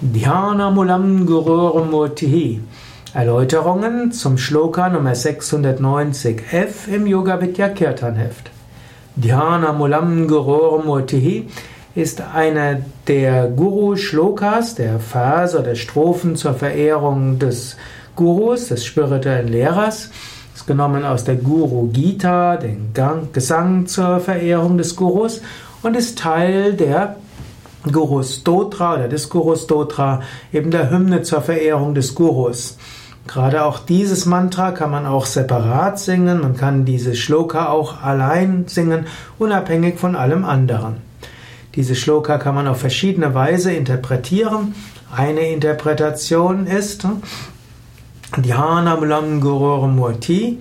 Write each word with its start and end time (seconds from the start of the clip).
Dhyana 0.00 0.70
Mulam 0.70 1.26
Gurur 1.26 1.84
Murtihi. 1.84 2.60
Erläuterungen 3.14 4.12
zum 4.12 4.38
Shloka 4.38 4.88
Nummer 4.88 5.12
690f 5.12 6.88
im 6.92 7.06
Yoga 7.06 7.40
Vidya 7.40 7.68
Kirtan 7.68 8.16
Heft. 8.16 8.50
Dhyana 9.16 9.72
Mulam 9.72 10.28
Gurur 10.28 10.84
Murtihi 10.84 11.48
ist 11.94 12.20
einer 12.20 12.78
der 13.06 13.48
Guru-Shlokas, 13.48 14.74
der 14.74 14.98
Verse 14.98 15.58
oder 15.58 15.74
Strophen 15.74 16.36
zur 16.36 16.54
Verehrung 16.54 17.38
des 17.38 17.76
Gurus, 18.16 18.68
des 18.68 18.84
spirituellen 18.84 19.48
Lehrers. 19.48 20.10
Ist 20.54 20.66
genommen 20.66 21.04
aus 21.04 21.24
der 21.24 21.36
Guru 21.36 21.88
Gita, 21.92 22.56
den 22.56 22.92
Gesang 23.32 23.86
zur 23.86 24.20
Verehrung 24.20 24.76
des 24.76 24.96
Gurus 24.96 25.40
und 25.82 25.96
ist 25.96 26.18
Teil 26.18 26.74
der 26.74 27.16
Guru 27.90 28.22
Stotra 28.22 28.94
oder 28.94 29.08
des 29.08 29.28
Guru 29.28 29.56
Stotra, 29.56 30.22
eben 30.52 30.70
der 30.70 30.90
Hymne 30.90 31.22
zur 31.22 31.42
Verehrung 31.42 31.94
des 31.94 32.14
Gurus. 32.14 32.78
Gerade 33.26 33.64
auch 33.64 33.78
dieses 33.78 34.26
Mantra 34.26 34.72
kann 34.72 34.90
man 34.90 35.06
auch 35.06 35.26
separat 35.26 35.98
singen, 35.98 36.42
man 36.42 36.56
kann 36.56 36.84
diese 36.84 37.14
Shloka 37.14 37.68
auch 37.68 38.02
allein 38.02 38.64
singen, 38.66 39.06
unabhängig 39.38 39.98
von 39.98 40.14
allem 40.14 40.44
anderen. 40.44 40.96
Diese 41.74 41.94
Shloka 41.94 42.38
kann 42.38 42.54
man 42.54 42.68
auf 42.68 42.78
verschiedene 42.80 43.34
Weise 43.34 43.72
interpretieren. 43.72 44.74
Eine 45.14 45.48
Interpretation 45.48 46.66
ist 46.66 47.06
Dhyana 48.36 48.96
Mulam 48.96 49.40
Guru 49.40 49.86
Murti 49.86 50.60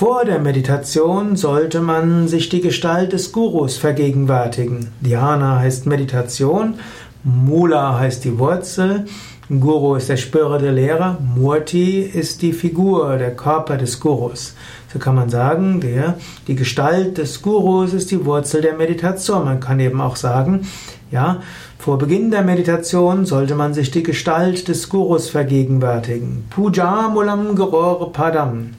vor 0.00 0.24
der 0.24 0.38
Meditation 0.38 1.36
sollte 1.36 1.82
man 1.82 2.26
sich 2.26 2.48
die 2.48 2.62
Gestalt 2.62 3.12
des 3.12 3.32
Gurus 3.32 3.76
vergegenwärtigen. 3.76 4.88
Dhyana 5.02 5.58
heißt 5.58 5.84
Meditation, 5.84 6.76
Mula 7.22 7.98
heißt 7.98 8.24
die 8.24 8.38
Wurzel, 8.38 9.04
Guru 9.50 9.96
ist 9.96 10.08
der 10.08 10.16
spirituelle 10.16 10.70
Lehrer, 10.70 11.18
Murti 11.36 12.00
ist 12.00 12.40
die 12.40 12.54
Figur, 12.54 13.18
der 13.18 13.36
Körper 13.36 13.76
des 13.76 14.00
Gurus. 14.00 14.54
So 14.90 14.98
kann 14.98 15.16
man 15.16 15.28
sagen, 15.28 15.82
der, 15.82 16.16
die 16.46 16.54
Gestalt 16.54 17.18
des 17.18 17.42
Gurus 17.42 17.92
ist 17.92 18.10
die 18.10 18.24
Wurzel 18.24 18.62
der 18.62 18.78
Meditation. 18.78 19.44
Man 19.44 19.60
kann 19.60 19.80
eben 19.80 20.00
auch 20.00 20.16
sagen, 20.16 20.66
ja, 21.10 21.42
vor 21.78 21.98
Beginn 21.98 22.30
der 22.30 22.40
Meditation 22.40 23.26
sollte 23.26 23.54
man 23.54 23.74
sich 23.74 23.90
die 23.90 24.02
Gestalt 24.02 24.66
des 24.68 24.88
Gurus 24.88 25.28
vergegenwärtigen. 25.28 26.46
Puja 26.48 27.10
Mulam 27.10 27.54
Gurur 27.54 28.10
Padam. 28.14 28.70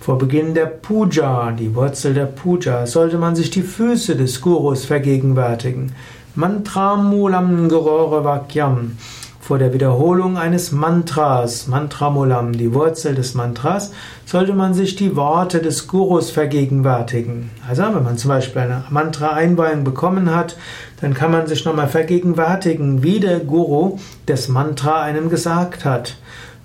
Vor 0.00 0.16
Beginn 0.16 0.54
der 0.54 0.66
Puja, 0.66 1.50
die 1.50 1.74
Wurzel 1.74 2.14
der 2.14 2.26
Puja, 2.26 2.86
sollte 2.86 3.18
man 3.18 3.36
sich 3.36 3.50
die 3.50 3.62
Füße 3.62 4.16
des 4.16 4.40
Gurus 4.40 4.84
vergegenwärtigen. 4.84 5.92
Mantra 6.34 6.96
Mulam 6.96 7.68
Gurore 7.68 8.24
Vakyam. 8.24 8.96
Vor 9.40 9.58
der 9.58 9.72
Wiederholung 9.72 10.38
eines 10.38 10.72
Mantras, 10.72 11.66
Mantra 11.66 12.10
Mulam, 12.10 12.52
die 12.52 12.72
Wurzel 12.72 13.14
des 13.14 13.34
Mantras, 13.34 13.92
sollte 14.24 14.54
man 14.54 14.72
sich 14.72 14.94
die 14.94 15.16
Worte 15.16 15.60
des 15.60 15.88
Gurus 15.88 16.30
vergegenwärtigen. 16.30 17.50
Also, 17.68 17.82
wenn 17.82 18.04
man 18.04 18.18
zum 18.18 18.28
Beispiel 18.28 18.62
eine 18.62 18.84
Mantra-Einweihung 18.90 19.84
bekommen 19.84 20.34
hat, 20.34 20.56
dann 21.00 21.12
kann 21.12 21.32
man 21.32 21.46
sich 21.46 21.64
nochmal 21.64 21.88
vergegenwärtigen, 21.88 23.02
wie 23.02 23.20
der 23.20 23.40
Guru 23.40 23.98
das 24.26 24.48
Mantra 24.48 25.02
einem 25.02 25.28
gesagt 25.28 25.84
hat. 25.84 26.16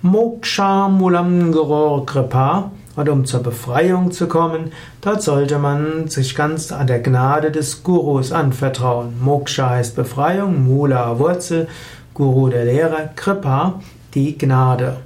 Moksha 0.02 0.88
Mulam 0.88 1.52
Guror 1.52 2.06
Kripa 2.06 2.70
und 2.96 3.08
um 3.08 3.24
zur 3.24 3.42
Befreiung 3.42 4.12
zu 4.12 4.28
kommen, 4.28 4.72
dort 5.00 5.22
sollte 5.22 5.58
man 5.58 6.08
sich 6.08 6.34
ganz 6.34 6.70
an 6.72 6.86
der 6.86 7.00
Gnade 7.00 7.50
des 7.50 7.82
Gurus 7.82 8.32
anvertrauen. 8.32 9.14
Moksha 9.20 9.70
heißt 9.70 9.96
Befreiung, 9.96 10.64
Mula 10.64 11.18
Wurzel, 11.18 11.68
Guru 12.14 12.48
der 12.48 12.66
Lehrer, 12.66 13.10
Kripa 13.16 13.80
die 14.14 14.38
Gnade. 14.38 14.98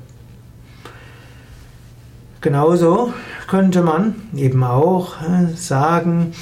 Genauso 2.40 3.12
könnte 3.48 3.82
man 3.82 4.14
eben 4.36 4.62
auch 4.62 5.20
äh, 5.22 5.56
sagen, 5.56 6.32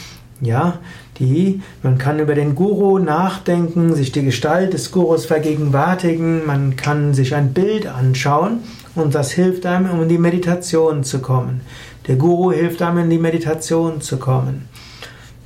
ja, 0.40 0.78
die, 1.18 1.62
man 1.82 1.96
kann 1.96 2.18
über 2.18 2.34
den 2.34 2.54
Guru 2.54 2.98
nachdenken, 2.98 3.94
sich 3.94 4.12
die 4.12 4.22
Gestalt 4.24 4.74
des 4.74 4.92
Gurus 4.92 5.24
vergegenwärtigen, 5.24 6.44
man 6.44 6.76
kann 6.76 7.14
sich 7.14 7.34
ein 7.34 7.54
Bild 7.54 7.86
anschauen 7.86 8.58
und 8.96 9.14
das 9.14 9.30
hilft 9.30 9.66
einem, 9.66 9.90
um 9.90 10.02
in 10.02 10.08
die 10.08 10.18
Meditation 10.18 11.04
zu 11.04 11.20
kommen. 11.20 11.60
Der 12.08 12.16
Guru 12.16 12.50
hilft 12.50 12.82
einem, 12.82 12.98
in 12.98 13.10
die 13.10 13.18
Meditation 13.18 14.00
zu 14.00 14.16
kommen. 14.16 14.68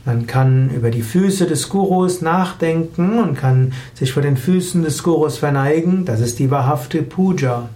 Man 0.07 0.27
kann 0.27 0.71
über 0.71 0.91
die 0.91 1.03
Füße 1.03 1.47
des 1.47 1.69
Gurus 1.69 2.23
nachdenken 2.23 3.19
und 3.19 3.37
kann 3.37 3.75
sich 3.95 4.13
vor 4.13 4.23
den 4.23 4.39
Füßen 4.39 4.83
des 4.83 5.03
Gurus 5.03 5.39
verneigen. 5.39 6.07
Das 6.07 6.21
ist 6.21 6.39
die 6.39 6.51
wahrhafte 6.51 7.03
Puja. 7.03 7.69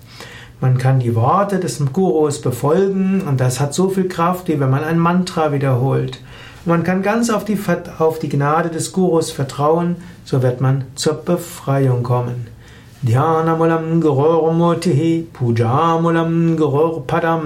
Man 0.60 0.78
kann 0.78 1.00
die 1.00 1.14
Worte 1.14 1.58
des 1.58 1.82
Gurus 1.92 2.40
befolgen 2.40 3.22
und 3.28 3.40
das 3.40 3.60
hat 3.60 3.74
so 3.74 3.90
viel 3.90 4.08
Kraft, 4.08 4.48
wie 4.48 4.58
wenn 4.58 4.70
man 4.70 4.84
ein 4.84 4.98
Mantra 4.98 5.52
wiederholt. 5.52 6.20
Man 6.64 6.82
kann 6.82 7.02
ganz 7.02 7.28
auf 7.28 7.44
die, 7.44 7.58
auf 7.98 8.18
die 8.18 8.30
Gnade 8.30 8.70
des 8.70 8.92
Gurus 8.92 9.30
vertrauen, 9.30 9.96
so 10.24 10.42
wird 10.42 10.62
man 10.62 10.84
zur 10.94 11.14
Befreiung 11.14 12.02
kommen. 12.02 12.46
ध्यानमूलं 13.06 14.00
गुरोर्मुचिः 14.00 15.00
गमूतिः 15.00 15.00
पूजामूलं 15.36 16.32
गोः 16.56 16.76
फलं 17.10 17.44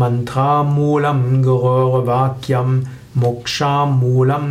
मन्थामूलं 0.00 1.20
गोवाक्यं 1.42 2.70
मोक्षाम्मूलं 3.20 4.46